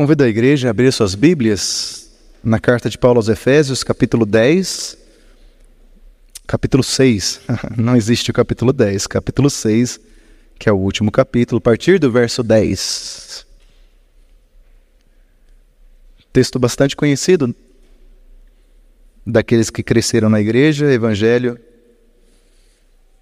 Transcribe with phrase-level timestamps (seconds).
[0.00, 2.10] Convido a igreja a abrir suas Bíblias
[2.42, 4.96] na carta de Paulo aos Efésios, capítulo 10,
[6.46, 7.42] capítulo 6.
[7.76, 10.00] Não existe o capítulo 10, capítulo 6,
[10.58, 13.46] que é o último capítulo, a partir do verso 10.
[16.32, 17.54] Texto bastante conhecido
[19.26, 21.60] daqueles que cresceram na igreja, evangelho,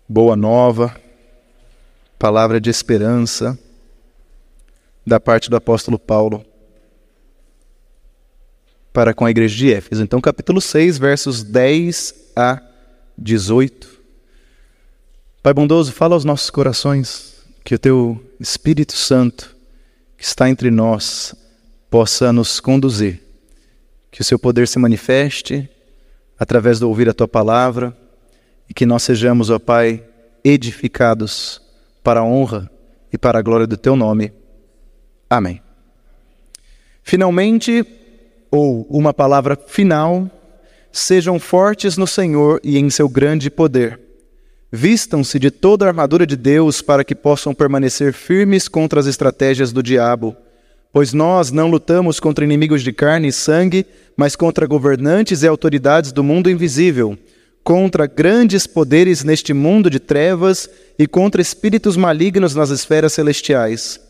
[0.08, 0.95] boa nova,
[2.20, 3.58] palavra de esperança
[5.04, 6.46] da parte do apóstolo Paulo
[8.98, 10.02] para com a igreja de Éfeso.
[10.02, 12.61] Então, capítulo 6, versos 10 a
[13.16, 13.88] 18.
[15.41, 19.55] Pai bondoso, fala aos nossos corações que o teu Espírito Santo,
[20.16, 21.33] que está entre nós,
[21.88, 23.23] possa nos conduzir.
[24.11, 25.71] Que o seu poder se manifeste
[26.37, 27.96] através do ouvir a tua palavra
[28.69, 30.02] e que nós sejamos, ó Pai,
[30.43, 31.62] edificados
[32.02, 32.69] para a honra
[33.12, 34.33] e para a glória do teu nome.
[35.30, 35.62] Amém.
[37.05, 37.87] Finalmente,
[38.51, 40.30] ou uma palavra final,
[40.93, 44.01] sejam fortes no Senhor e em seu grande poder.
[44.71, 49.73] Vistam-se de toda a armadura de Deus para que possam permanecer firmes contra as estratégias
[49.73, 50.37] do diabo.
[50.93, 56.12] Pois nós não lutamos contra inimigos de carne e sangue, mas contra governantes e autoridades
[56.12, 57.16] do mundo invisível,
[57.62, 60.68] contra grandes poderes neste mundo de trevas
[60.99, 64.00] e contra espíritos malignos nas esferas celestiais.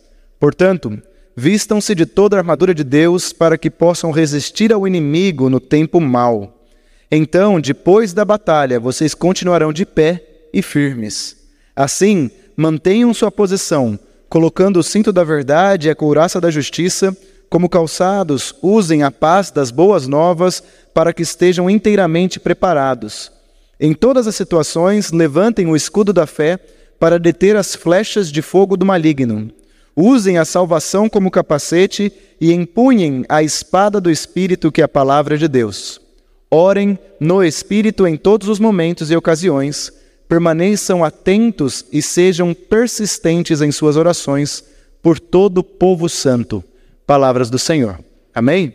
[0.40, 1.00] Portanto,
[1.40, 6.00] Vistam-se de toda a armadura de Deus para que possam resistir ao inimigo no tempo
[6.00, 6.66] mau.
[7.08, 10.20] Então, depois da batalha, vocês continuarão de pé
[10.52, 11.36] e firmes.
[11.76, 13.96] Assim, mantenham sua posição,
[14.28, 17.16] colocando o cinto da verdade e a couraça da justiça,
[17.48, 20.60] como calçados, usem a paz das boas novas
[20.92, 23.30] para que estejam inteiramente preparados.
[23.78, 26.58] Em todas as situações, levantem o escudo da fé
[26.98, 29.52] para deter as flechas de fogo do maligno.
[30.00, 35.36] Usem a salvação como capacete e empunhem a espada do Espírito, que é a palavra
[35.36, 36.00] de Deus.
[36.48, 39.92] Orem no Espírito em todos os momentos e ocasiões.
[40.28, 44.62] Permaneçam atentos e sejam persistentes em suas orações
[45.02, 46.62] por todo o povo santo.
[47.04, 47.98] Palavras do Senhor.
[48.32, 48.72] Amém?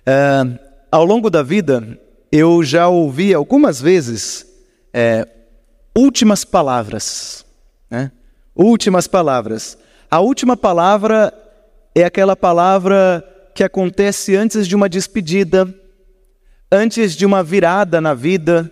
[0.00, 0.58] Uh,
[0.90, 1.96] ao longo da vida,
[2.32, 4.44] eu já ouvi algumas vezes
[4.92, 5.28] é,
[5.96, 7.46] últimas palavras.
[7.88, 8.10] Né?
[8.56, 9.78] Últimas palavras.
[10.10, 11.32] A última palavra
[11.94, 15.72] é aquela palavra que acontece antes de uma despedida,
[16.70, 18.68] antes de uma virada na vida,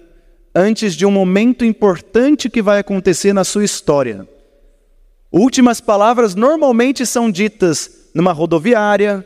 [0.52, 4.26] antes de um momento importante que vai acontecer na sua história.
[5.30, 9.24] Últimas palavras normalmente são ditas numa rodoviária,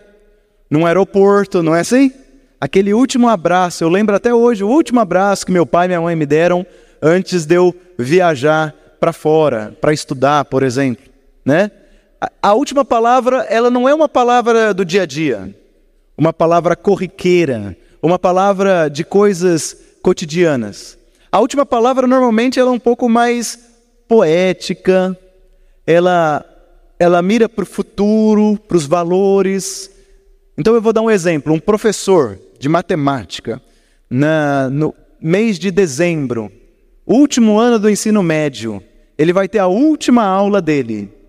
[0.68, 2.12] num aeroporto, não é assim?
[2.60, 6.00] Aquele último abraço, eu lembro até hoje, o último abraço que meu pai e minha
[6.02, 6.66] mãe me deram
[7.00, 11.04] antes de eu viajar para fora, para estudar, por exemplo,
[11.42, 11.70] né?
[12.40, 15.52] A última palavra, ela não é uma palavra do dia a dia,
[16.16, 20.98] uma palavra corriqueira, uma palavra de coisas cotidianas.
[21.30, 23.58] A última palavra normalmente ela é um pouco mais
[24.06, 25.18] poética,
[25.86, 26.44] ela
[26.98, 29.90] ela mira para o futuro, para os valores.
[30.56, 33.60] Então eu vou dar um exemplo, um professor de matemática
[34.08, 36.52] na, no mês de dezembro,
[37.04, 38.80] último ano do ensino médio,
[39.18, 41.21] ele vai ter a última aula dele.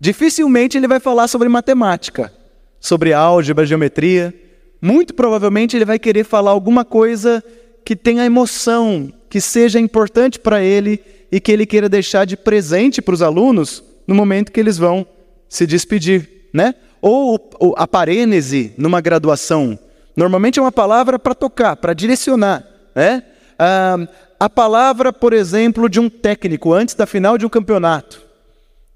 [0.00, 2.32] Dificilmente ele vai falar sobre matemática,
[2.80, 4.34] sobre álgebra, geometria.
[4.80, 7.44] Muito provavelmente ele vai querer falar alguma coisa
[7.84, 13.02] que tenha emoção, que seja importante para ele e que ele queira deixar de presente
[13.02, 15.06] para os alunos no momento que eles vão
[15.48, 16.74] se despedir, né?
[17.02, 19.78] Ou, ou a parênese numa graduação.
[20.16, 23.22] Normalmente é uma palavra para tocar, para direcionar, né?
[23.58, 23.98] Ah,
[24.38, 28.29] a palavra, por exemplo, de um técnico antes da final de um campeonato.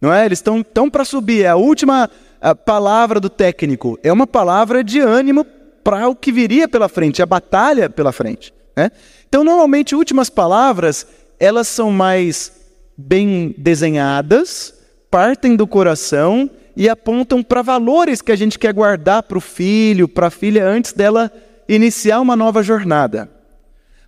[0.04, 0.26] Não é?
[0.26, 1.44] Eles estão tão para subir.
[1.44, 3.98] É a última a palavra do técnico.
[4.02, 5.46] É uma palavra de ânimo
[5.82, 8.52] para o que viria pela frente, a batalha pela frente.
[8.76, 8.90] Né?
[9.26, 11.06] Então, normalmente, últimas palavras,
[11.40, 12.52] elas são mais
[12.94, 14.74] bem desenhadas,
[15.10, 20.06] partem do coração e apontam para valores que a gente quer guardar para o filho,
[20.06, 21.32] para a filha, antes dela
[21.66, 23.30] iniciar uma nova jornada.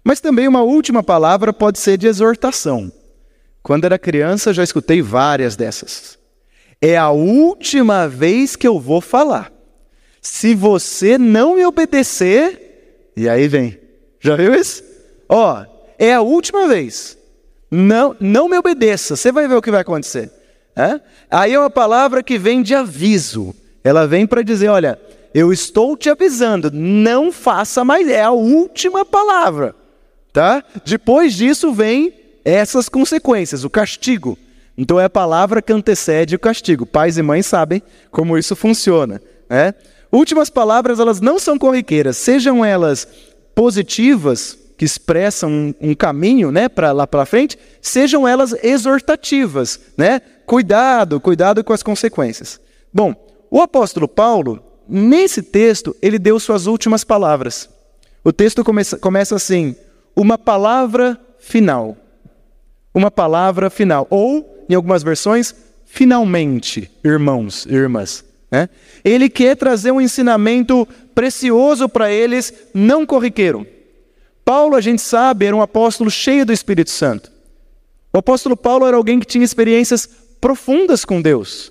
[0.04, 2.92] Mas também uma última palavra pode ser de exortação.
[3.66, 6.16] Quando era criança, já escutei várias dessas.
[6.80, 9.52] É a última vez que eu vou falar.
[10.22, 13.76] Se você não me obedecer, e aí vem.
[14.20, 14.84] Já viu isso?
[15.28, 15.64] Ó,
[15.98, 17.18] é a última vez.
[17.68, 19.16] Não, não me obedeça.
[19.16, 20.30] Você vai ver o que vai acontecer.
[20.76, 21.00] É?
[21.28, 23.52] Aí é uma palavra que vem de aviso.
[23.82, 24.96] Ela vem para dizer: olha,
[25.34, 28.08] eu estou te avisando, não faça mais.
[28.08, 29.74] É a última palavra,
[30.32, 30.62] tá?
[30.84, 34.38] Depois disso vem essas consequências, o castigo.
[34.78, 36.86] Então é a palavra que antecede o castigo.
[36.86, 37.82] Pais e mães sabem
[38.12, 39.20] como isso funciona.
[39.50, 39.74] Né?
[40.12, 43.08] Últimas palavras, elas não são corriqueiras, sejam elas
[43.52, 49.80] positivas, que expressam um, um caminho né, para lá para frente, sejam elas exortativas.
[49.96, 50.20] Né?
[50.44, 52.60] Cuidado, cuidado com as consequências.
[52.92, 53.14] Bom,
[53.50, 57.68] o apóstolo Paulo, nesse texto, ele deu suas últimas palavras.
[58.22, 59.74] O texto começa, começa assim:
[60.14, 61.96] uma palavra final.
[62.96, 64.06] Uma palavra final.
[64.08, 65.54] Ou, em algumas versões,
[65.84, 68.24] finalmente, irmãos e irmãs.
[68.50, 68.70] Né?
[69.04, 73.66] Ele quer trazer um ensinamento precioso para eles, não corriqueiro.
[74.42, 77.30] Paulo, a gente sabe, era um apóstolo cheio do Espírito Santo.
[78.14, 80.08] O apóstolo Paulo era alguém que tinha experiências
[80.40, 81.70] profundas com Deus,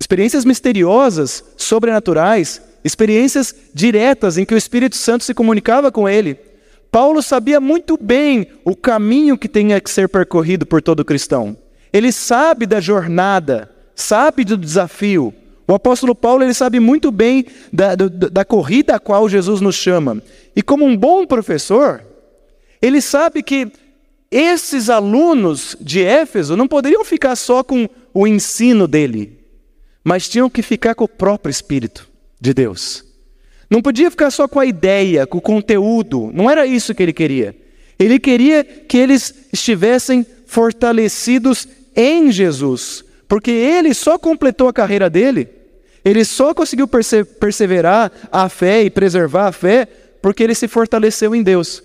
[0.00, 6.47] experiências misteriosas, sobrenaturais, experiências diretas em que o Espírito Santo se comunicava com ele.
[6.90, 11.56] Paulo sabia muito bem o caminho que tinha que ser percorrido por todo cristão.
[11.92, 15.34] Ele sabe da jornada, sabe do desafio,
[15.68, 19.74] o apóstolo Paulo ele sabe muito bem da, da, da corrida a qual Jesus nos
[19.74, 20.22] chama.
[20.56, 22.02] E como um bom professor,
[22.80, 23.70] ele sabe que
[24.30, 29.38] esses alunos de Éfeso não poderiam ficar só com o ensino dele,
[30.02, 32.08] mas tinham que ficar com o próprio Espírito
[32.40, 33.04] de Deus.
[33.70, 37.12] Não podia ficar só com a ideia, com o conteúdo, não era isso que ele
[37.12, 37.54] queria.
[37.98, 45.58] Ele queria que eles estivessem fortalecidos em Jesus, porque ele só completou a carreira dele
[46.04, 49.86] ele só conseguiu perse perseverar a fé e preservar a fé
[50.22, 51.82] porque ele se fortaleceu em Deus.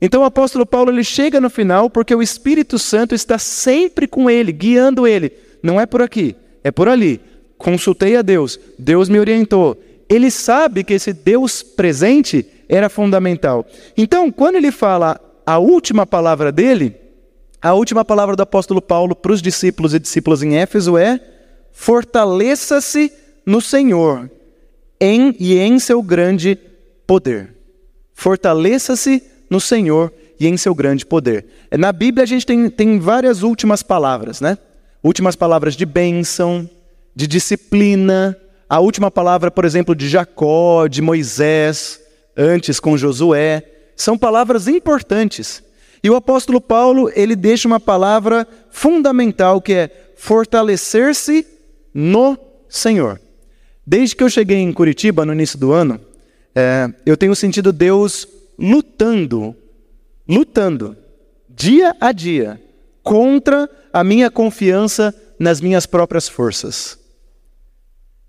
[0.00, 4.28] Então o apóstolo Paulo ele chega no final porque o Espírito Santo está sempre com
[4.28, 5.32] ele, guiando ele.
[5.62, 7.20] Não é por aqui, é por ali.
[7.56, 9.82] Consultei a Deus, Deus me orientou.
[10.08, 13.66] Ele sabe que esse Deus presente era fundamental.
[13.96, 16.94] Então, quando ele fala a última palavra dele,
[17.60, 21.20] a última palavra do apóstolo Paulo para os discípulos e discípulas em Éfeso é:
[21.72, 23.12] fortaleça-se
[23.46, 24.30] no Senhor
[25.00, 26.58] em e em seu grande
[27.06, 27.54] poder.
[28.14, 31.46] Fortaleça-se no Senhor e em seu grande poder.
[31.76, 34.58] Na Bíblia a gente tem, tem várias últimas palavras, né?
[35.02, 36.68] Últimas palavras de bênção,
[37.14, 38.36] de disciplina,
[38.74, 42.00] a última palavra, por exemplo, de Jacó, de Moisés,
[42.36, 43.62] antes com Josué,
[43.94, 45.62] são palavras importantes.
[46.02, 51.46] E o apóstolo Paulo, ele deixa uma palavra fundamental que é fortalecer-se
[51.94, 52.36] no
[52.68, 53.20] Senhor.
[53.86, 56.00] Desde que eu cheguei em Curitiba no início do ano,
[56.52, 58.26] é, eu tenho sentido Deus
[58.58, 59.54] lutando,
[60.28, 60.96] lutando,
[61.48, 62.60] dia a dia,
[63.04, 67.03] contra a minha confiança nas minhas próprias forças.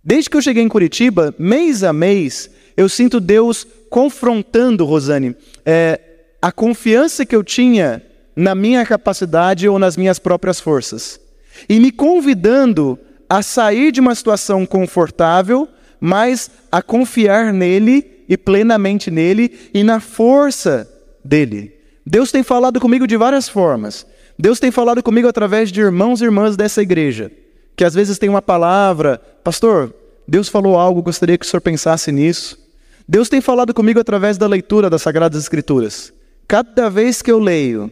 [0.05, 2.47] Desde que eu cheguei em Curitiba, mês a mês,
[2.77, 5.35] eu sinto Deus confrontando, Rosane,
[5.65, 5.99] é,
[6.39, 8.03] a confiança que eu tinha
[8.35, 11.19] na minha capacidade ou nas minhas próprias forças.
[11.67, 15.67] E me convidando a sair de uma situação confortável,
[15.99, 20.87] mas a confiar nele e plenamente nele e na força
[21.23, 21.73] dele.
[22.05, 24.05] Deus tem falado comigo de várias formas.
[24.37, 27.31] Deus tem falado comigo através de irmãos e irmãs dessa igreja,
[27.75, 29.93] que às vezes tem uma palavra, pastor,
[30.27, 32.57] Deus falou algo, gostaria que o senhor pensasse nisso.
[33.07, 36.11] Deus tem falado comigo através da leitura das Sagradas Escrituras.
[36.47, 37.91] Cada vez que eu leio,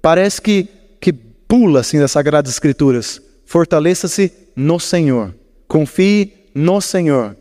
[0.00, 0.68] parece que,
[1.00, 3.20] que pula assim das Sagradas Escrituras.
[3.44, 5.34] Fortaleça-se no Senhor.
[5.68, 7.36] Confie no Senhor.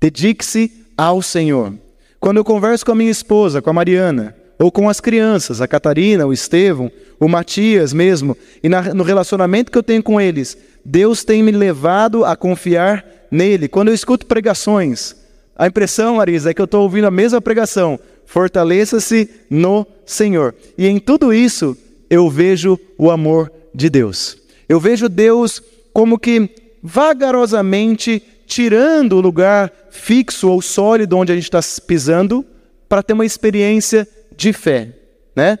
[0.00, 1.74] Dedique-se ao Senhor.
[2.20, 5.68] Quando eu converso com a minha esposa, com a Mariana, ou com as crianças, a
[5.68, 10.56] Catarina, o Estevão, o Matias mesmo, e na, no relacionamento que eu tenho com eles,
[10.84, 13.68] Deus tem me levado a confiar nele.
[13.68, 15.16] Quando eu escuto pregações,
[15.56, 17.98] a impressão, Marisa, é que eu estou ouvindo a mesma pregação.
[18.26, 20.54] Fortaleça-se no Senhor.
[20.76, 21.76] E em tudo isso,
[22.10, 24.36] eu vejo o amor de Deus.
[24.68, 25.62] Eu vejo Deus
[25.92, 26.50] como que
[26.82, 32.44] vagarosamente tirando o lugar fixo ou sólido onde a gente está pisando
[32.88, 34.92] para ter uma experiência de fé,
[35.34, 35.58] né?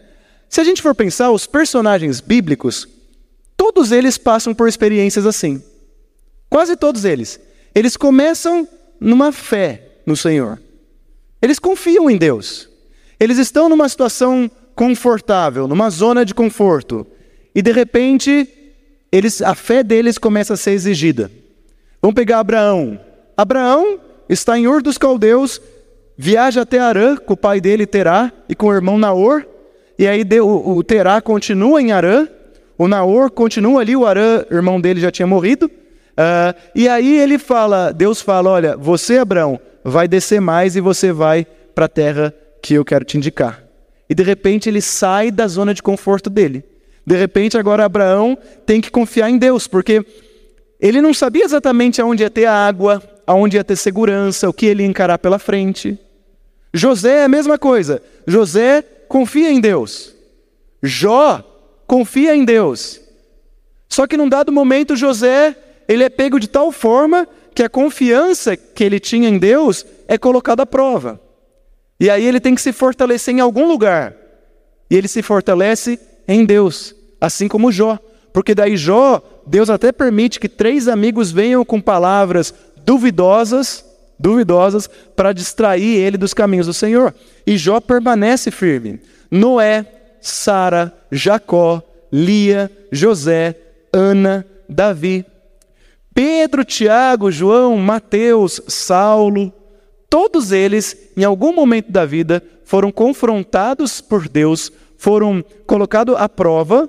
[0.48, 2.88] Se a gente for pensar, os personagens bíblicos,
[3.64, 5.62] todos eles passam por experiências assim.
[6.50, 7.40] Quase todos eles.
[7.74, 8.68] Eles começam
[9.00, 10.60] numa fé no Senhor.
[11.40, 12.68] Eles confiam em Deus.
[13.18, 17.06] Eles estão numa situação confortável, numa zona de conforto.
[17.54, 18.46] E de repente,
[19.10, 21.30] eles, a fé deles começa a ser exigida.
[22.02, 23.00] Vamos pegar Abraão.
[23.34, 25.58] Abraão está em Ur dos Caldeus,
[26.18, 29.46] viaja até Arã com o pai dele, Terá, e com o irmão Naor.
[29.98, 32.28] E aí o, o Terá continua em Arã,
[32.76, 35.66] o Naor continua ali, o Arã, irmão dele, já tinha morrido.
[35.66, 41.12] Uh, e aí ele fala, Deus fala: Olha, você, Abraão, vai descer mais e você
[41.12, 43.62] vai para a terra que eu quero te indicar.
[44.08, 46.64] E de repente ele sai da zona de conforto dele.
[47.06, 50.04] De repente, agora Abraão tem que confiar em Deus, porque
[50.80, 54.82] ele não sabia exatamente aonde ia ter água, aonde ia ter segurança, o que ele
[54.82, 55.98] ia encarar pela frente.
[56.72, 58.02] José é a mesma coisa.
[58.26, 60.14] José confia em Deus.
[60.82, 61.53] Jó
[61.86, 63.00] confia em Deus.
[63.88, 68.56] Só que num dado momento José, ele é pego de tal forma que a confiança
[68.56, 71.20] que ele tinha em Deus é colocada à prova.
[72.00, 74.14] E aí ele tem que se fortalecer em algum lugar.
[74.90, 77.98] E ele se fortalece em Deus, assim como Jó.
[78.32, 82.52] Porque daí Jó, Deus até permite que três amigos venham com palavras
[82.84, 83.84] duvidosas,
[84.18, 87.14] duvidosas, para distrair ele dos caminhos do Senhor.
[87.46, 89.00] E Jó permanece firme.
[89.30, 89.86] Noé,
[90.24, 93.54] Sara, Jacó, Lia, José,
[93.92, 95.26] Ana, Davi.
[96.14, 99.52] Pedro, Tiago, João, Mateus, Saulo,
[100.08, 106.88] todos eles, em algum momento da vida, foram confrontados por Deus, foram colocados à prova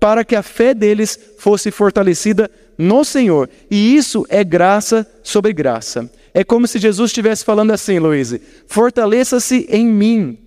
[0.00, 3.48] para que a fé deles fosse fortalecida no Senhor.
[3.70, 6.10] E isso é graça sobre graça.
[6.34, 8.34] É como se Jesus estivesse falando assim, Luiz:
[8.66, 10.38] fortaleça-se em mim,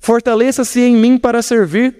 [0.00, 1.94] fortaleça-se em mim para servir,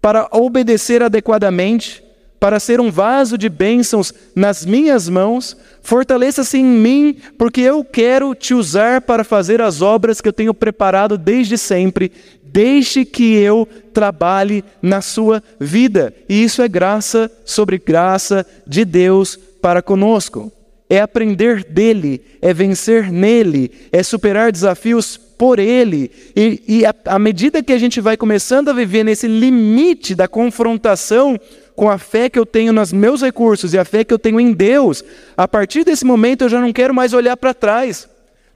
[0.00, 2.02] para obedecer adequadamente,
[2.38, 8.34] para ser um vaso de bênçãos nas minhas mãos, fortaleça-se em mim, porque eu quero
[8.34, 12.12] te usar para fazer as obras que eu tenho preparado desde sempre.
[12.42, 16.14] Deixe que eu trabalhe na sua vida.
[16.28, 20.52] E isso é graça sobre graça de Deus para conosco.
[20.88, 26.10] É aprender dele, é vencer nele, é superar desafios por Ele.
[26.34, 31.38] E, e à medida que a gente vai começando a viver nesse limite da confrontação
[31.74, 34.40] com a fé que eu tenho nos meus recursos e a fé que eu tenho
[34.40, 35.04] em Deus,
[35.36, 38.08] a partir desse momento eu já não quero mais olhar para trás,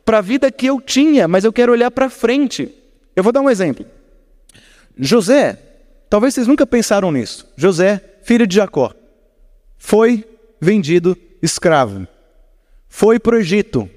[0.05, 2.75] para a vida que eu tinha, mas eu quero olhar para frente.
[3.15, 3.85] Eu vou dar um exemplo.
[4.99, 5.59] José,
[6.09, 7.47] talvez vocês nunca pensaram nisso.
[7.57, 8.93] José, filho de Jacó,
[9.77, 10.25] foi
[10.61, 12.07] vendido escravo,
[12.91, 13.89] foi para o Egito,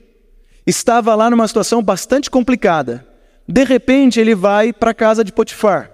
[0.66, 3.06] estava lá numa situação bastante complicada.
[3.46, 5.92] De repente, ele vai para a casa de Potifar.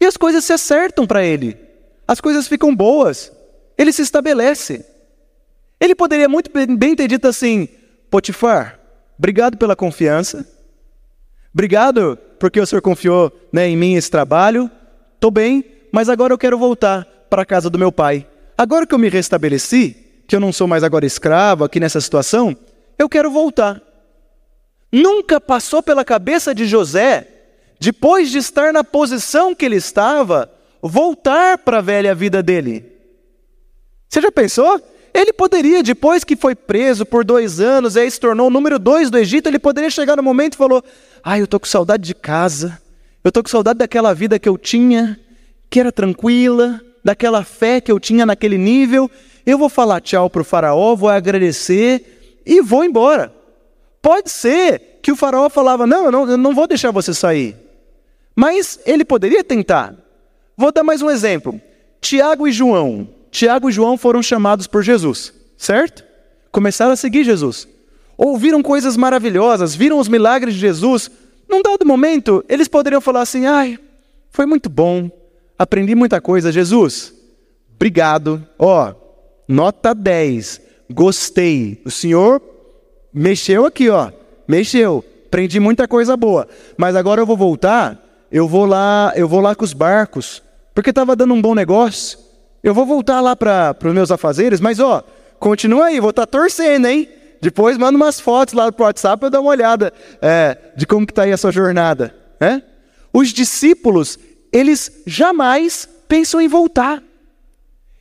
[0.00, 1.56] E as coisas se acertam para ele.
[2.06, 3.32] As coisas ficam boas.
[3.76, 4.84] Ele se estabelece.
[5.80, 7.68] Ele poderia muito bem ter dito assim:
[8.10, 8.78] Potifar,
[9.18, 10.46] obrigado pela confiança.
[11.52, 14.70] Obrigado porque o senhor confiou né, em mim esse trabalho.
[15.14, 18.26] Estou bem, mas agora eu quero voltar para a casa do meu pai.
[18.56, 22.56] Agora que eu me restabeleci, que eu não sou mais agora escravo aqui nessa situação,
[22.98, 23.80] eu quero voltar.
[24.92, 27.26] Nunca passou pela cabeça de José,
[27.80, 30.50] depois de estar na posição que ele estava,
[30.80, 32.92] voltar para a velha vida dele.
[34.08, 34.80] Você já pensou?
[35.12, 38.78] Ele poderia, depois que foi preso por dois anos e aí se tornou o número
[38.78, 40.82] dois do Egito, ele poderia chegar no momento e falou:
[41.22, 42.80] Ai, eu estou com saudade de casa,
[43.22, 45.18] eu estou com saudade daquela vida que eu tinha,
[45.70, 49.10] que era tranquila, daquela fé que eu tinha naquele nível.
[49.46, 53.32] Eu vou falar tchau para o faraó, vou agradecer e vou embora.
[54.00, 57.56] Pode ser que o faraó falava: não, eu não, eu não vou deixar você sair.
[58.34, 59.94] Mas ele poderia tentar.
[60.56, 61.60] Vou dar mais um exemplo.
[62.00, 63.08] Tiago e João.
[63.30, 66.04] Tiago e João foram chamados por Jesus, certo?
[66.52, 67.66] Começaram a seguir Jesus.
[68.16, 71.10] Ouviram coisas maravilhosas, viram os milagres de Jesus.
[71.48, 73.78] Num dado momento, eles poderiam falar assim: ai,
[74.30, 75.10] foi muito bom,
[75.58, 76.52] aprendi muita coisa.
[76.52, 77.12] Jesus,
[77.74, 78.46] obrigado.
[78.58, 78.94] Ó,
[79.48, 81.80] nota 10 gostei.
[81.84, 82.40] O Senhor
[83.12, 84.10] mexeu aqui, ó.
[84.46, 85.04] Mexeu.
[85.26, 86.46] Aprendi muita coisa boa.
[86.76, 90.42] Mas agora eu vou voltar, eu vou lá, eu vou lá com os barcos,
[90.74, 92.18] porque estava dando um bom negócio.
[92.62, 95.02] Eu vou voltar lá para os meus afazeres, mas ó,
[95.38, 97.08] continua aí, vou estar tá torcendo, hein?
[97.40, 101.06] Depois manda umas fotos lá pro WhatsApp para eu dar uma olhada é, de como
[101.06, 102.14] que está aí a sua jornada.
[102.40, 102.62] Né?
[103.12, 104.18] Os discípulos,
[104.50, 107.02] eles jamais pensam em voltar.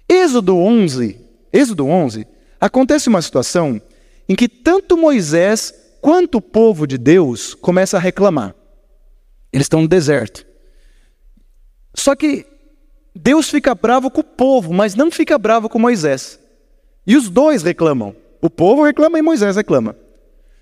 [0.08, 1.23] Êxodo 11,
[1.54, 2.26] Êxodo 11,
[2.64, 3.82] Acontece uma situação
[4.30, 8.56] em que tanto Moisés quanto o povo de Deus começa a reclamar.
[9.52, 10.46] Eles estão no deserto.
[11.94, 12.46] Só que
[13.14, 16.40] Deus fica bravo com o povo, mas não fica bravo com Moisés.
[17.06, 18.16] E os dois reclamam.
[18.42, 19.94] O povo reclama e Moisés reclama.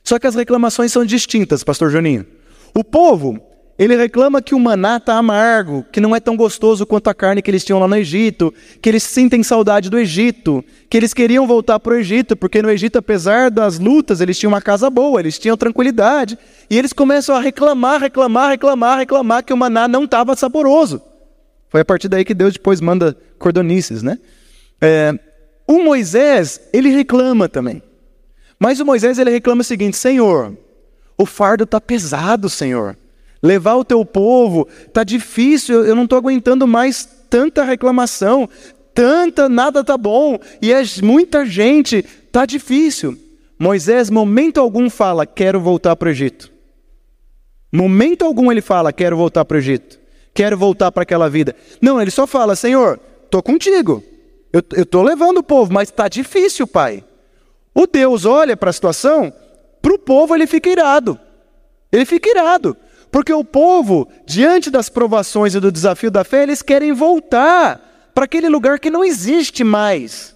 [0.03, 2.25] Só que as reclamações são distintas, pastor Juninho.
[2.73, 3.39] O povo
[3.81, 7.41] ele reclama que o maná está amargo, que não é tão gostoso quanto a carne
[7.41, 11.47] que eles tinham lá no Egito, que eles sentem saudade do Egito, que eles queriam
[11.47, 15.19] voltar para o Egito, porque no Egito, apesar das lutas, eles tinham uma casa boa,
[15.19, 16.37] eles tinham tranquilidade.
[16.69, 21.01] E eles começam a reclamar, reclamar, reclamar, reclamar que o maná não estava saboroso.
[21.67, 24.19] Foi a partir daí que Deus depois manda cordonices, né?
[24.79, 25.11] É,
[25.67, 27.81] o Moisés, ele reclama também.
[28.59, 30.55] Mas o Moisés, ele reclama o seguinte: Senhor,
[31.17, 32.95] o fardo está pesado, Senhor
[33.41, 38.47] levar o teu povo, tá difícil, eu não estou aguentando mais tanta reclamação,
[38.93, 43.17] tanta nada tá bom, e é muita gente, tá difícil.
[43.57, 46.51] Moisés, momento algum, fala: Quero voltar para o Egito.
[47.71, 49.99] Momento algum ele fala: Quero voltar para o Egito.
[50.33, 51.55] Quero voltar para aquela vida.
[51.79, 54.03] Não, ele só fala: Senhor, estou contigo.
[54.51, 57.03] Eu estou levando o povo, mas está difícil, pai.
[57.73, 59.31] O Deus olha para a situação,
[59.81, 61.17] para o povo ele fica irado.
[61.91, 62.75] Ele fica irado.
[63.11, 68.25] Porque o povo, diante das provações e do desafio da fé, eles querem voltar para
[68.25, 70.35] aquele lugar que não existe mais.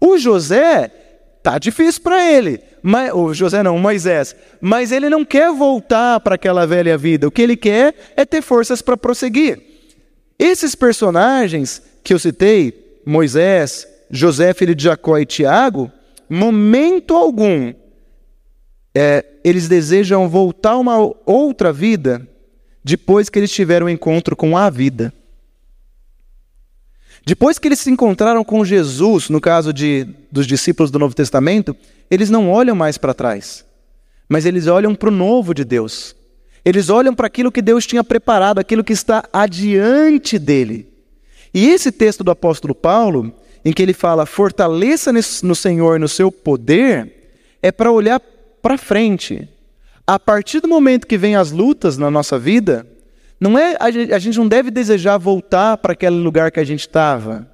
[0.00, 0.90] O José,
[1.42, 2.60] tá difícil para ele.
[2.82, 4.36] Mas, o José não, Moisés.
[4.60, 7.26] Mas ele não quer voltar para aquela velha vida.
[7.26, 9.60] O que ele quer é ter forças para prosseguir.
[10.38, 15.90] Esses personagens que eu citei, Moisés, José, filho de Jacó e Tiago,
[16.28, 17.74] momento algum
[18.94, 22.26] é, eles desejam voltar uma outra vida
[22.82, 25.12] depois que eles tiveram um encontro com a vida.
[27.26, 31.76] Depois que eles se encontraram com Jesus, no caso de, dos discípulos do Novo Testamento,
[32.10, 33.64] eles não olham mais para trás,
[34.28, 36.16] mas eles olham para o novo de Deus.
[36.64, 40.88] Eles olham para aquilo que Deus tinha preparado, aquilo que está adiante dele.
[41.52, 46.32] E esse texto do apóstolo Paulo, em que ele fala, fortaleça no Senhor no seu
[46.32, 47.12] poder,
[47.62, 48.20] é para olhar
[48.62, 49.48] para frente.
[50.06, 52.86] A partir do momento que vem as lutas na nossa vida,
[53.40, 57.46] não é a gente não deve desejar voltar para aquele lugar que a gente estava.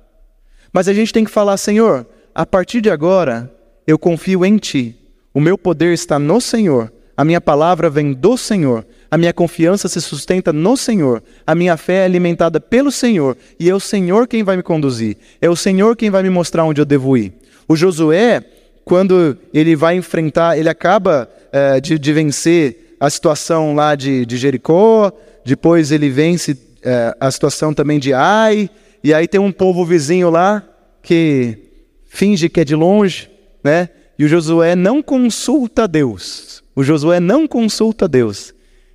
[0.73, 3.53] Mas a gente tem que falar, Senhor, a partir de agora,
[3.87, 4.97] eu confio em ti.
[5.33, 6.93] O meu poder está no Senhor.
[7.17, 8.85] A minha palavra vem do Senhor.
[9.09, 11.23] A minha confiança se sustenta no Senhor.
[11.47, 13.37] A minha fé é alimentada pelo Senhor.
[13.59, 15.17] E é o Senhor quem vai me conduzir.
[15.41, 17.33] É o Senhor quem vai me mostrar onde eu devo ir.
[17.69, 18.45] O Josué,
[18.85, 24.37] quando ele vai enfrentar, ele acaba é, de, de, vencer a situação lá de, de
[24.37, 25.13] Jericó,
[25.45, 28.69] depois ele vence é, a situação também de Ai,
[29.03, 30.63] e aí tem um povo vizinho lá
[31.03, 31.59] que
[32.05, 33.31] finge que é de longe,
[33.63, 33.89] né?
[34.19, 36.63] E o Josué não consulta Deus.
[36.75, 38.55] O Josué não consulta Deus.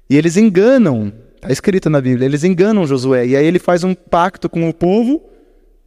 [0.10, 3.28] E eles enganam, está escrito na Bíblia, eles enganam Josué.
[3.28, 5.21] E aí ele faz um pacto com o povo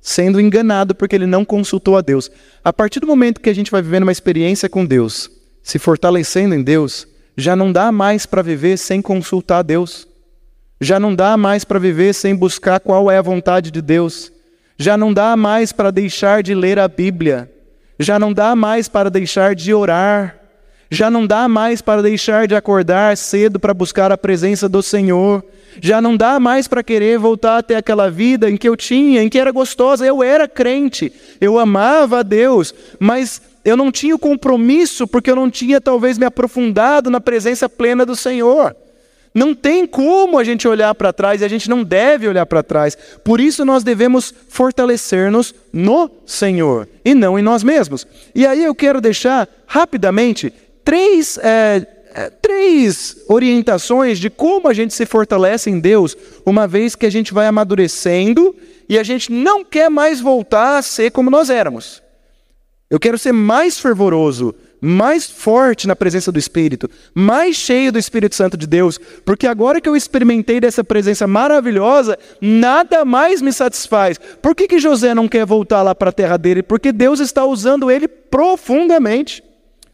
[0.02, 2.28] sendo enganado porque ele não consultou a Deus.
[2.64, 5.30] A partir do momento que a gente vai vivendo uma experiência com Deus,
[5.62, 10.08] se fortalecendo em Deus, já não dá mais para viver sem consultar a Deus.
[10.80, 14.32] Já não dá mais para viver sem buscar qual é a vontade de Deus.
[14.76, 17.48] Já não dá mais para deixar de ler a Bíblia.
[18.00, 20.36] Já não dá mais para deixar de orar.
[20.90, 25.44] Já não dá mais para deixar de acordar cedo para buscar a presença do Senhor.
[25.80, 29.28] Já não dá mais para querer voltar até aquela vida em que eu tinha, em
[29.28, 30.06] que era gostosa.
[30.06, 35.36] Eu era crente, eu amava a Deus, mas eu não tinha o compromisso porque eu
[35.36, 38.76] não tinha talvez me aprofundado na presença plena do Senhor.
[39.34, 42.62] Não tem como a gente olhar para trás e a gente não deve olhar para
[42.62, 42.96] trás.
[43.24, 48.06] Por isso nós devemos fortalecer-nos no Senhor e não em nós mesmos.
[48.34, 50.52] E aí eu quero deixar rapidamente
[50.84, 56.94] três é, é, três orientações de como a gente se fortalece em Deus, uma vez
[56.94, 58.54] que a gente vai amadurecendo
[58.88, 62.02] e a gente não quer mais voltar a ser como nós éramos.
[62.90, 68.34] Eu quero ser mais fervoroso, mais forte na presença do Espírito, mais cheio do Espírito
[68.34, 74.18] Santo de Deus, porque agora que eu experimentei dessa presença maravilhosa, nada mais me satisfaz.
[74.18, 76.62] Por que, que José não quer voltar lá para a terra dele?
[76.62, 79.42] Porque Deus está usando ele profundamente.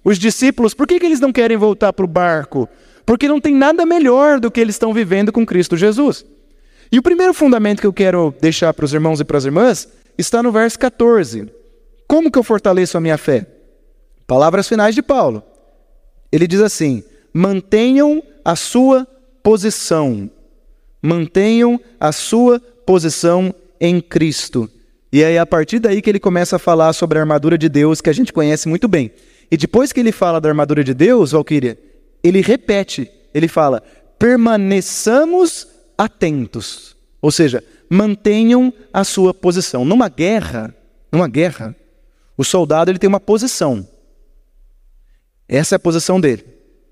[0.08, 2.66] Os discípulos, por que, que eles não querem voltar para o barco?
[3.04, 6.24] Porque não tem nada melhor do que eles estão vivendo com Cristo Jesus.
[6.90, 9.86] E o primeiro fundamento que eu quero deixar para os irmãos e para as irmãs
[10.16, 11.52] está no verso 14.
[12.06, 13.46] Como que eu fortaleço a minha fé?
[14.26, 15.42] Palavras finais de Paulo.
[16.32, 19.06] Ele diz assim: mantenham a sua
[19.42, 20.30] posição.
[21.02, 24.70] Mantenham a sua posição em Cristo.
[25.12, 28.00] E aí, a partir daí que ele começa a falar sobre a armadura de Deus,
[28.00, 29.10] que a gente conhece muito bem.
[29.50, 31.78] E depois que ele fala da armadura de Deus, Valquíria,
[32.22, 33.82] ele repete, ele fala:
[34.18, 36.96] permaneçamos atentos.
[37.20, 39.84] Ou seja, mantenham a sua posição.
[39.84, 40.74] Numa guerra,
[41.10, 41.74] numa guerra,
[42.36, 43.86] o soldado ele tem uma posição.
[45.48, 46.44] Essa é a posição dele.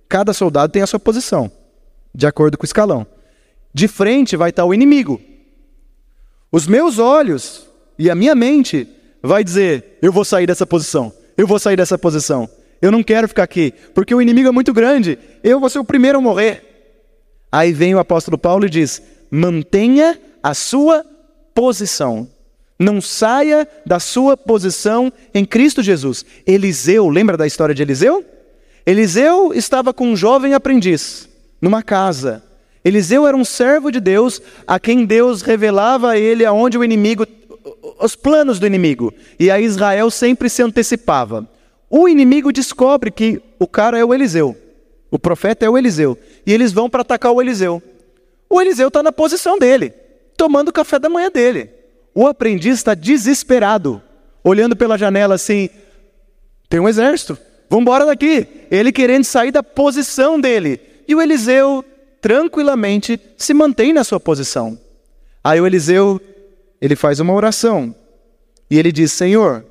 [0.08, 1.50] Cada soldado tem a sua posição,
[2.14, 3.06] de acordo com o escalão.
[3.72, 5.20] De frente vai estar o inimigo.
[6.50, 7.66] Os meus olhos
[7.98, 8.88] e a minha mente
[9.22, 11.12] vai dizer: eu vou sair dessa posição.
[11.37, 12.49] Eu vou sair dessa posição.
[12.81, 15.18] Eu não quero ficar aqui, porque o inimigo é muito grande.
[15.42, 16.62] Eu vou ser o primeiro a morrer.
[17.51, 21.05] Aí vem o apóstolo Paulo e diz: mantenha a sua
[21.55, 22.29] posição.
[22.79, 26.25] Não saia da sua posição em Cristo Jesus.
[26.46, 28.25] Eliseu, lembra da história de Eliseu?
[28.85, 31.29] Eliseu estava com um jovem aprendiz
[31.61, 32.42] numa casa.
[32.85, 37.27] Eliseu era um servo de Deus, a quem Deus revelava a ele aonde o inimigo
[38.01, 39.12] os planos do inimigo.
[39.38, 41.49] E a Israel sempre se antecipava.
[41.88, 44.57] o inimigo descobre que o cara é o Eliseu,
[45.11, 47.83] o profeta é o Eliseu, e eles vão para atacar o Eliseu.
[48.51, 49.92] O Eliseu está na posição dele,
[50.37, 51.70] tomando o café da manhã dele.
[52.14, 54.03] O aprendiz está desesperado,
[54.42, 55.68] olhando pela janela assim:
[56.68, 58.46] tem um exército, vamos embora daqui.
[58.70, 60.81] Ele querendo sair da posição dele.
[61.07, 61.85] E o Eliseu,
[62.20, 64.79] tranquilamente, se mantém na sua posição.
[65.42, 66.20] Aí o Eliseu,
[66.80, 67.94] ele faz uma oração.
[68.70, 69.64] E ele diz: Senhor,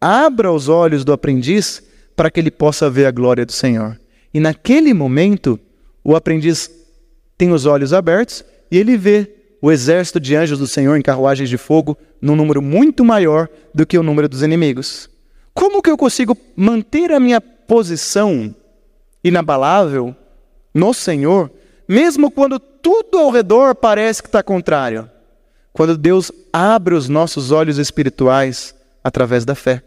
[0.00, 1.82] abra os olhos do aprendiz
[2.14, 3.98] para que ele possa ver a glória do Senhor.
[4.32, 5.58] E naquele momento,
[6.04, 6.70] o aprendiz
[7.36, 11.48] tem os olhos abertos e ele vê o exército de anjos do Senhor em carruagens
[11.48, 15.08] de fogo num número muito maior do que o número dos inimigos.
[15.54, 18.54] Como que eu consigo manter a minha posição
[19.22, 20.16] inabalável
[20.74, 21.50] no Senhor,
[21.86, 25.08] mesmo quando tudo ao redor parece que está contrário?
[25.72, 29.82] Quando Deus abre os nossos olhos espirituais através da fé.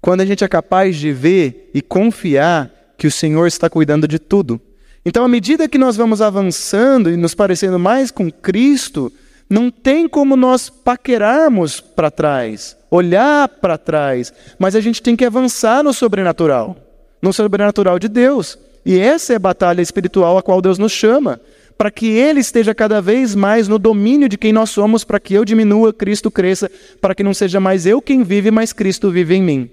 [0.00, 4.18] Quando a gente é capaz de ver e confiar que o Senhor está cuidando de
[4.18, 4.60] tudo
[5.04, 9.10] então, à medida que nós vamos avançando e nos parecendo mais com Cristo,
[9.48, 15.24] não tem como nós paquerarmos para trás, olhar para trás, mas a gente tem que
[15.24, 16.76] avançar no sobrenatural,
[17.20, 18.58] no sobrenatural de Deus.
[18.84, 21.40] E essa é a batalha espiritual a qual Deus nos chama,
[21.80, 25.32] para que Ele esteja cada vez mais no domínio de quem nós somos, para que
[25.32, 29.34] eu diminua, Cristo cresça, para que não seja mais eu quem vive, mas Cristo vive
[29.34, 29.70] em mim.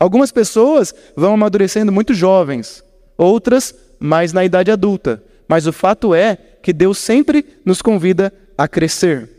[0.00, 2.82] Algumas pessoas vão amadurecendo muito jovens,
[3.16, 5.22] outras mas na idade adulta.
[5.46, 9.30] Mas o fato é que Deus sempre nos convida a crescer,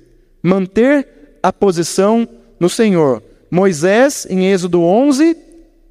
[0.42, 2.26] manter a posição
[2.62, 3.22] no Senhor.
[3.52, 5.36] Moisés, em Êxodo 11,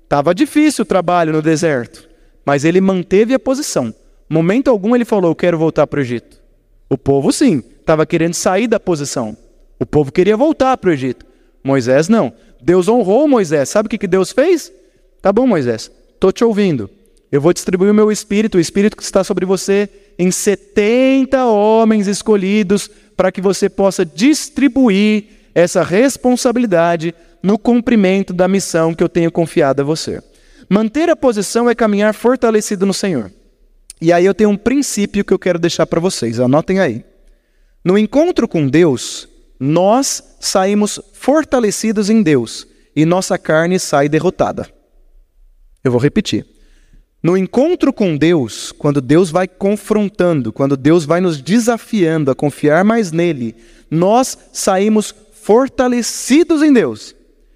[0.05, 2.09] estava difícil o trabalho no deserto,
[2.47, 3.95] mas ele manteve a posição.
[4.33, 6.40] Momento algum ele falou: Quero voltar para o Egito.
[6.88, 9.37] O povo, sim, estava querendo sair da posição.
[9.79, 11.27] O povo queria voltar para o Egito.
[11.62, 12.33] Moisés não.
[12.59, 13.68] Deus honrou Moisés.
[13.68, 14.73] Sabe o que Deus fez?
[15.21, 16.88] Tá bom, Moisés, estou te ouvindo.
[17.31, 19.87] Eu vou distribuir o meu espírito, o espírito que está sobre você,
[20.18, 28.95] em 70 homens escolhidos, para que você possa distribuir essa responsabilidade no cumprimento da missão
[28.95, 30.23] que eu tenho confiado a você.
[30.71, 33.31] Manter a posição é caminhar fortalecido no Senhor.
[34.03, 37.05] E aí eu tenho um princípio que eu quero deixar para vocês, anotem aí.
[37.85, 39.29] No encontro com Deus,
[39.61, 44.69] nós saímos fortalecidos em Deus e nossa carne sai derrotada.
[45.85, 46.45] Eu vou repetir.
[47.23, 52.85] No encontro com Deus, quando Deus vai confrontando, quando Deus vai nos desafiando a confiar
[52.85, 53.55] mais nele,
[53.88, 57.15] nós saímos fortalecidos em Deus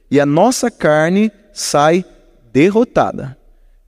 [0.09, 2.05] e a nossa carne sai
[2.53, 3.37] derrotada.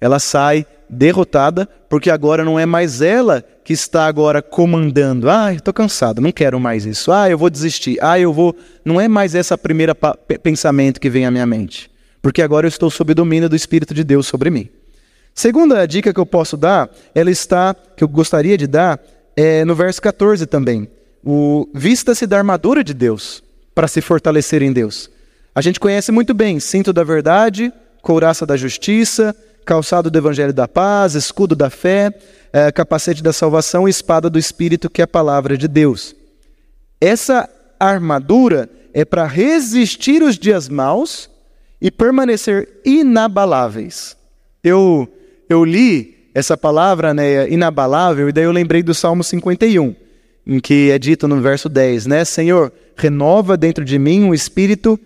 [0.01, 5.29] Ela sai derrotada porque agora não é mais ela que está agora comandando.
[5.29, 7.11] Ah, estou cansado, não quero mais isso.
[7.11, 7.99] Ah, eu vou desistir.
[8.01, 8.55] Ah, eu vou.
[8.85, 12.91] Não é mais essa primeira pensamento que vem à minha mente, porque agora eu estou
[12.91, 14.69] sob domínio do Espírito de Deus sobre mim.
[15.35, 19.01] Segunda dica que eu posso dar, ela está, que eu gostaria de dar,
[19.37, 20.89] é no verso 14 também.
[21.25, 23.43] O vista-se da armadura de Deus
[23.75, 25.11] para se fortalecer em Deus.
[25.55, 27.73] A gente conhece muito bem cinto da verdade,
[28.03, 29.35] couraça da justiça,
[29.69, 32.11] calçado do evangelho da paz, escudo da fé,
[32.51, 36.17] é, capacete da salvação e espada do espírito, que é a palavra de Deus.
[36.99, 37.47] Essa
[37.79, 41.29] armadura é para resistir os dias maus
[41.83, 44.17] e permanecer inabaláveis.
[44.65, 45.07] Eu
[45.51, 49.95] eu li essa palavra, né, inabalável, e daí eu lembrei do Salmo 51,
[50.47, 54.99] em que é dito no verso 10, né, Senhor, renova dentro de mim um espírito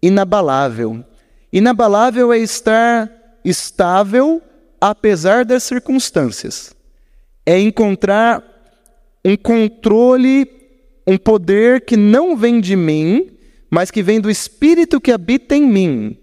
[0.00, 1.04] inabalável.
[1.52, 3.10] Inabalável é estar
[3.44, 4.42] estável
[4.80, 6.74] apesar das circunstâncias.
[7.46, 8.42] É encontrar
[9.24, 10.50] um controle,
[11.06, 13.30] um poder que não vem de mim,
[13.70, 16.18] mas que vem do espírito que habita em mim.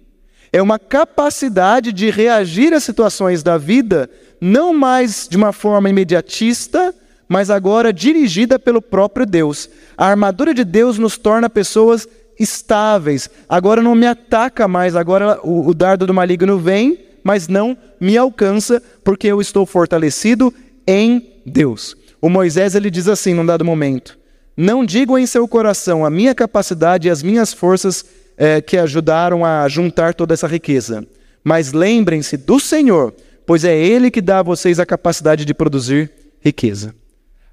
[0.54, 6.94] É uma capacidade de reagir às situações da vida, não mais de uma forma imediatista,
[7.28, 9.70] mas agora dirigida pelo próprio Deus.
[9.98, 12.08] A armadura de Deus nos torna pessoas
[12.38, 13.30] estáveis.
[13.48, 18.18] Agora não me ataca mais, agora o, o dardo do maligno vem, mas não me
[18.18, 20.54] alcança, porque eu estou fortalecido
[20.88, 21.96] em Deus.
[22.22, 24.18] O Moisés ele diz assim num dado momento:
[24.56, 28.06] Não digo em seu coração a minha capacidade e as minhas forças
[28.38, 31.06] é, que ajudaram a juntar toda essa riqueza.
[31.44, 33.14] Mas lembrem-se do Senhor,
[33.46, 36.94] pois é Ele que dá a vocês a capacidade de produzir riqueza.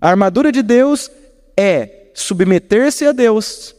[0.01, 1.11] A armadura de Deus
[1.57, 3.75] é submeter-se a Deus,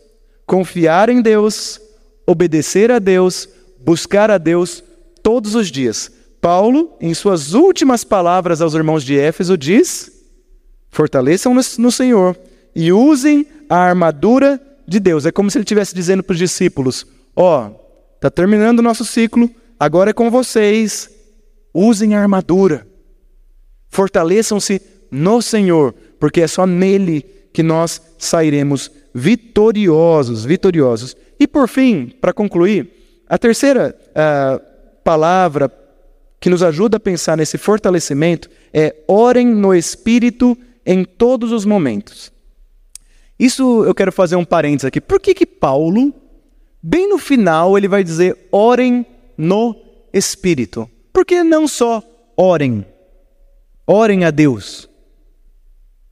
[0.45, 1.79] confiar em Deus,
[2.25, 3.47] obedecer a Deus,
[3.79, 4.83] buscar a Deus
[5.21, 6.11] todos os dias.
[6.41, 10.11] Paulo, em suas últimas palavras aos irmãos de Éfeso, diz:
[10.89, 12.37] fortaleçam no Senhor
[12.75, 15.25] e usem a armadura de Deus.
[15.25, 17.05] É como se ele estivesse dizendo para os discípulos:
[17.35, 21.09] Ó, oh, está terminando o nosso ciclo, agora é com vocês.
[21.73, 22.87] Usem a armadura.
[23.89, 27.21] Fortaleçam-se no Senhor, porque é só nele
[27.53, 31.15] que nós sairemos vitoriosos, vitoriosos.
[31.39, 34.68] E por fim, para concluir, a terceira uh,
[35.09, 35.73] palavra
[36.39, 42.31] que nos ajuda a pensar nesse fortalecimento é orem no Espírito em todos os momentos.
[43.39, 45.01] Isso eu quero fazer um parênteses aqui.
[45.01, 46.13] Por que, que Paulo,
[46.79, 49.03] bem no final, ele vai dizer orem
[49.35, 49.75] no
[50.13, 50.87] Espírito?
[51.11, 52.03] Por que não só
[52.37, 52.85] orem?
[53.87, 54.87] Orem a Deus.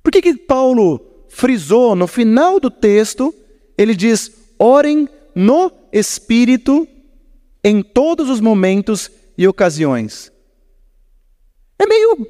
[0.02, 3.32] Por que, que Paulo frisou no final do texto,
[3.78, 6.88] ele diz: orem no Espírito
[7.68, 10.32] em todos os momentos e ocasiões.
[11.78, 12.26] É meio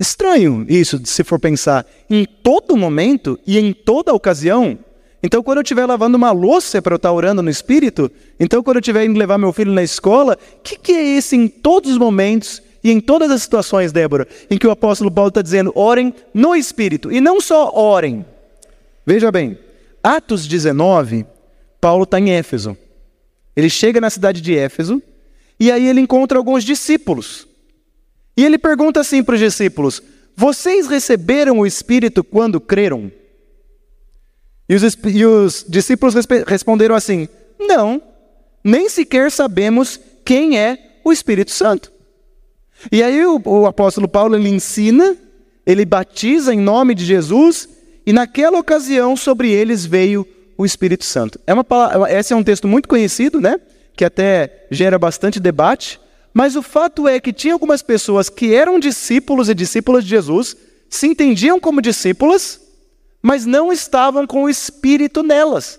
[0.00, 4.78] estranho isso, se for pensar em todo momento e em toda ocasião.
[5.22, 8.78] Então, quando eu estiver lavando uma louça para eu estar orando no Espírito, então, quando
[8.78, 11.92] eu estiver indo levar meu filho na escola, o que, que é esse em todos
[11.92, 15.70] os momentos e em todas as situações, Débora, em que o apóstolo Paulo está dizendo,
[15.76, 18.24] orem no Espírito, e não só orem.
[19.06, 19.58] Veja bem,
[20.02, 21.26] Atos 19,
[21.78, 22.76] Paulo está em Éfeso.
[23.56, 25.02] Ele chega na cidade de Éfeso,
[25.58, 27.46] e aí ele encontra alguns discípulos.
[28.36, 30.02] E ele pergunta assim para os discípulos:
[30.36, 33.12] Vocês receberam o Espírito quando creram?
[34.68, 36.14] E os, e os discípulos
[36.46, 38.02] responderam assim: Não,
[38.64, 41.92] nem sequer sabemos quem é o Espírito Santo.
[42.90, 45.16] E aí o, o apóstolo Paulo ele ensina,
[45.64, 47.68] ele batiza em nome de Jesus,
[48.04, 50.26] e naquela ocasião sobre eles veio o
[50.64, 51.40] Espírito Santo.
[51.46, 51.64] É uma,
[52.10, 53.60] esse é um texto muito conhecido, né?
[53.96, 56.00] que até gera bastante debate,
[56.32, 60.56] mas o fato é que tinha algumas pessoas que eram discípulos e discípulas de Jesus,
[60.88, 62.60] se entendiam como discípulas,
[63.20, 65.78] mas não estavam com o Espírito nelas.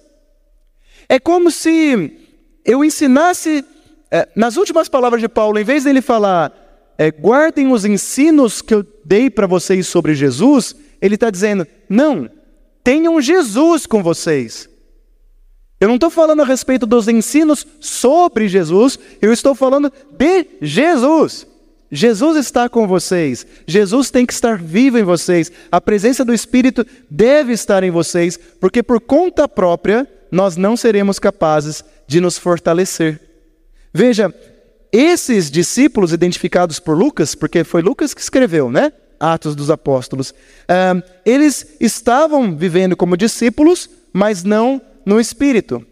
[1.10, 2.17] É como se
[2.63, 3.65] eu ensinasse,
[4.12, 8.74] é, nas últimas palavras de Paulo, em vez dele falar, é, guardem os ensinos que
[8.74, 12.30] eu dei para vocês sobre Jesus, ele está dizendo, não,
[12.84, 14.69] tenham Jesus com vocês.
[15.84, 21.46] Eu não estou falando a respeito dos ensinos sobre Jesus, eu estou falando de Jesus.
[21.91, 26.88] Jesus está com vocês, Jesus tem que estar vivo em vocês, a presença do Espírito
[27.10, 33.19] deve estar em vocês, porque por conta própria nós não seremos capazes de nos fortalecer.
[33.93, 34.34] Veja,
[34.89, 38.93] esses discípulos identificados por Lucas, porque foi Lucas que escreveu, né?
[39.19, 40.34] Atos dos Apóstolos,
[41.26, 45.86] eles estavam vivendo como discípulos, mas não no espírito.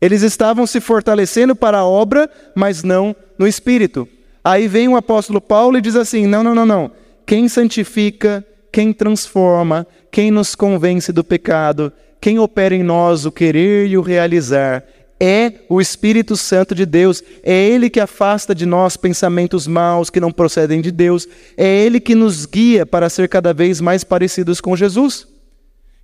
[0.00, 4.08] Eles estavam se fortalecendo para a obra, mas não no espírito.
[4.42, 6.90] Aí vem o apóstolo Paulo e diz assim: não, não, não, não.
[7.26, 13.86] Quem santifica, quem transforma, quem nos convence do pecado, quem opera em nós o querer
[13.86, 14.84] e o realizar,
[15.20, 17.22] é o Espírito Santo de Deus.
[17.42, 21.28] É Ele que afasta de nós pensamentos maus que não procedem de Deus.
[21.56, 25.28] É Ele que nos guia para ser cada vez mais parecidos com Jesus.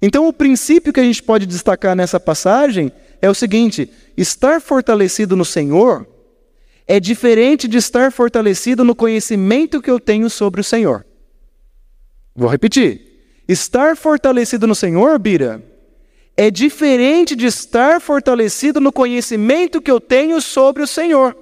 [0.00, 5.36] Então, o princípio que a gente pode destacar nessa passagem é o seguinte: estar fortalecido
[5.36, 6.06] no Senhor
[6.86, 11.04] é diferente de estar fortalecido no conhecimento que eu tenho sobre o Senhor.
[12.34, 13.02] Vou repetir.
[13.48, 15.62] Estar fortalecido no Senhor, Bira,
[16.36, 21.36] é diferente de estar fortalecido no conhecimento que eu tenho sobre o Senhor.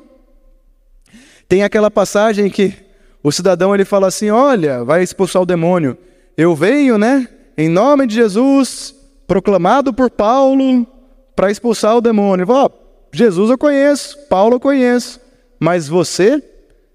[1.49, 2.75] Tem aquela passagem que
[3.23, 5.97] o cidadão ele fala assim: "Olha, vai expulsar o demônio.
[6.37, 7.29] Eu venho, né?
[7.57, 8.95] Em nome de Jesus,
[9.27, 10.87] proclamado por Paulo
[11.35, 12.47] para expulsar o demônio.
[12.49, 12.71] Oh,
[13.13, 15.21] Jesus eu conheço, Paulo eu conheço,
[15.59, 16.43] mas você,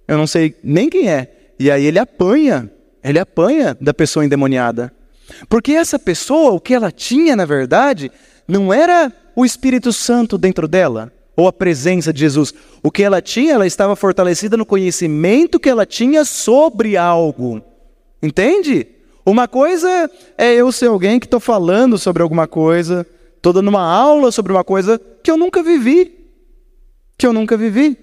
[0.07, 1.53] eu não sei nem quem é.
[1.59, 2.69] E aí ele apanha,
[3.03, 4.93] ele apanha da pessoa endemoniada.
[5.47, 8.11] Porque essa pessoa, o que ela tinha na verdade,
[8.47, 12.53] não era o Espírito Santo dentro dela, ou a presença de Jesus.
[12.83, 17.61] O que ela tinha, ela estava fortalecida no conhecimento que ela tinha sobre algo.
[18.21, 18.85] Entende?
[19.29, 23.05] Uma coisa é eu ser alguém que estou falando sobre alguma coisa,
[23.37, 26.31] estou dando uma aula sobre uma coisa que eu nunca vivi.
[27.15, 27.95] Que eu nunca vivi.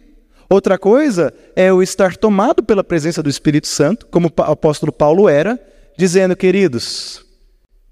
[0.49, 5.29] Outra coisa é eu estar tomado pela presença do Espírito Santo, como o apóstolo Paulo
[5.29, 5.61] era,
[5.99, 7.27] dizendo, queridos,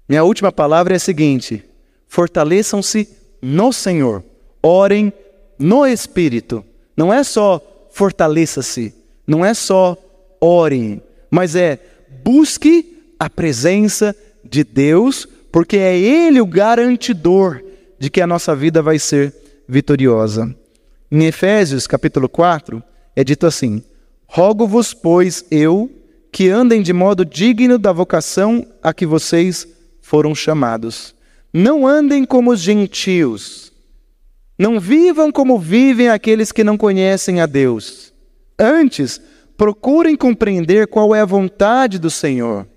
[0.07, 1.61] minha última palavra é a seguinte:
[2.07, 3.09] fortaleçam-se
[3.41, 4.23] no Senhor,
[4.63, 5.11] orem
[5.59, 6.63] no Espírito.
[6.95, 8.95] Não é só fortaleça-se,
[9.27, 9.97] não é só
[10.39, 11.77] orem, mas é
[12.23, 17.61] busque a presença de Deus, porque é Ele o garantidor
[17.97, 19.33] de que a nossa vida vai ser
[19.67, 20.55] vitoriosa.
[21.11, 22.83] Em Efésios capítulo 4,
[23.15, 23.83] é dito assim:
[24.27, 25.89] Rogo-vos, pois, eu,
[26.31, 29.67] que andem de modo digno da vocação a que vocês
[30.01, 31.15] foram chamados.
[31.53, 33.71] Não andem como os gentios.
[34.57, 38.13] Não vivam como vivem aqueles que não conhecem a Deus.
[38.59, 39.21] Antes,
[39.57, 42.67] procurem compreender qual é a vontade do Senhor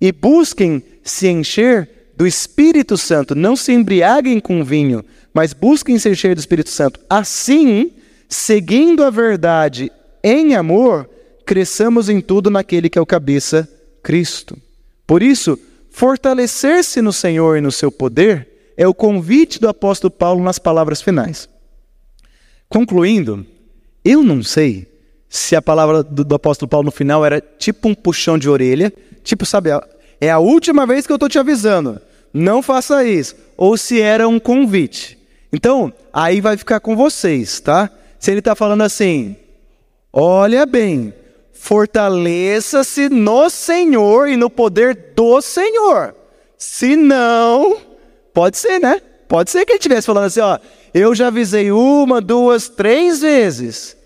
[0.00, 3.34] e busquem se encher do Espírito Santo.
[3.34, 7.00] Não se embriaguem com vinho, mas busquem se encher do Espírito Santo.
[7.08, 7.92] Assim,
[8.28, 9.90] seguindo a verdade
[10.22, 11.08] em amor,
[11.46, 13.68] cresçamos em tudo naquele que é o cabeça,
[14.02, 14.56] Cristo.
[15.06, 15.58] Por isso,
[15.90, 21.02] fortalecer-se no Senhor e no seu poder é o convite do apóstolo Paulo nas palavras
[21.02, 21.48] finais.
[22.68, 23.44] Concluindo,
[24.04, 24.88] eu não sei
[25.28, 28.92] se a palavra do, do, apóstolo Paulo no final era tipo um puxão de orelha,
[29.22, 29.70] tipo, sabe,
[30.20, 32.00] é a última vez que eu estou te avisando,
[32.32, 35.18] não faça isso, ou se era um convite.
[35.52, 37.90] Então, aí vai ficar com vocês, tá?
[38.18, 39.36] Se ele está falando assim,
[40.12, 41.12] olha bem,
[41.52, 46.14] fortaleça-se no Senhor e no poder do Senhor.
[46.56, 47.78] Se não,
[48.32, 49.00] pode ser, né?
[49.28, 50.58] Pode ser que ele estivesse falando assim, ó,
[50.92, 53.96] eu já avisei uma, duas, três vezes.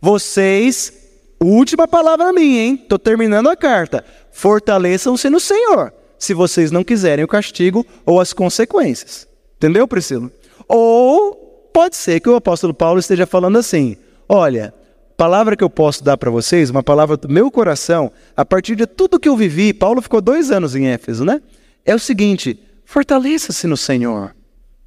[0.00, 0.92] Vocês,
[1.40, 2.76] última palavra minha, hein?
[2.76, 4.04] Tô terminando a carta.
[4.38, 9.26] Fortaleçam-se no Senhor, se vocês não quiserem o castigo ou as consequências.
[9.56, 10.30] Entendeu, Priscila?
[10.68, 11.34] Ou
[11.74, 13.96] pode ser que o apóstolo Paulo esteja falando assim:
[14.28, 14.72] olha,
[15.16, 18.86] palavra que eu posso dar para vocês, uma palavra do meu coração, a partir de
[18.86, 21.42] tudo que eu vivi, Paulo ficou dois anos em Éfeso, né?
[21.84, 24.36] É o seguinte: fortaleça-se no Senhor,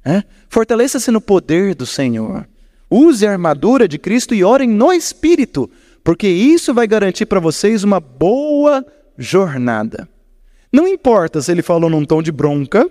[0.02, 0.24] né?
[0.48, 2.48] fortaleça-se no poder do Senhor.
[2.88, 5.68] Use a armadura de Cristo e orem no Espírito,
[6.02, 8.82] porque isso vai garantir para vocês uma boa
[9.16, 10.08] jornada.
[10.72, 12.90] Não importa se ele falou num tom de bronca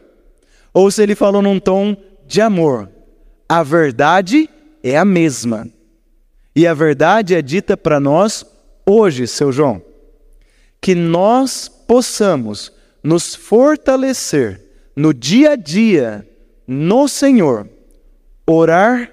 [0.74, 1.96] ou se ele falou num tom
[2.28, 2.90] de amor.
[3.50, 4.50] A verdade
[4.84, 5.68] é a mesma.
[6.56, 8.46] E a verdade é dita para nós
[8.86, 9.82] hoje, seu João.
[10.80, 12.72] Que nós possamos
[13.04, 14.62] nos fortalecer
[14.96, 16.28] no dia a dia
[16.68, 17.68] no Senhor,
[18.46, 19.12] orar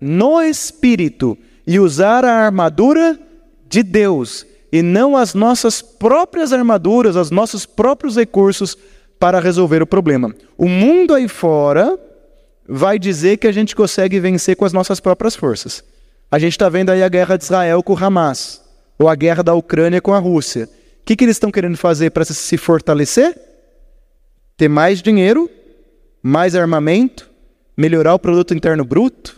[0.00, 3.18] no Espírito e usar a armadura
[3.68, 8.76] de Deus e não as nossas próprias armaduras, os nossos próprios recursos
[9.18, 10.34] para resolver o problema.
[10.56, 11.98] O mundo aí fora
[12.68, 15.82] vai dizer que a gente consegue vencer com as nossas próprias forças.
[16.30, 18.62] A gente está vendo aí a guerra de Israel com o Hamas,
[18.98, 20.68] ou a guerra da Ucrânia com a Rússia.
[21.00, 23.38] O que, que eles estão querendo fazer para se fortalecer?
[24.56, 25.48] Ter mais dinheiro,
[26.22, 27.30] mais armamento,
[27.74, 29.36] melhorar o produto interno bruto,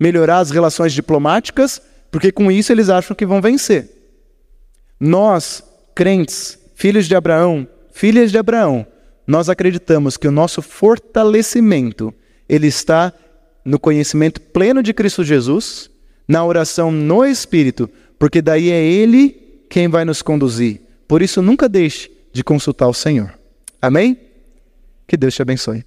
[0.00, 4.01] melhorar as relações diplomáticas, porque com isso eles acham que vão vencer.
[5.04, 5.64] Nós,
[5.96, 8.86] crentes, filhos de Abraão, filhas de Abraão,
[9.26, 12.14] nós acreditamos que o nosso fortalecimento
[12.48, 13.12] ele está
[13.64, 15.90] no conhecimento pleno de Cristo Jesus,
[16.28, 20.80] na oração no Espírito, porque daí é Ele quem vai nos conduzir.
[21.08, 23.36] Por isso, nunca deixe de consultar o Senhor.
[23.80, 24.16] Amém?
[25.08, 25.84] Que Deus te abençoe.